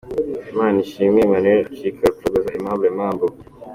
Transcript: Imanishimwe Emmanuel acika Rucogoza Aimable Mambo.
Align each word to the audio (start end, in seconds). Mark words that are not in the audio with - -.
Imanishimwe 0.51 1.19
Emmanuel 1.23 1.59
acika 1.69 2.03
Rucogoza 2.11 2.49
Aimable 2.51 2.89
Mambo. 2.97 3.27